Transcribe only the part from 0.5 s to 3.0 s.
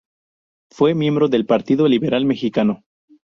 Fue miembro del Partido Liberal Mexicano.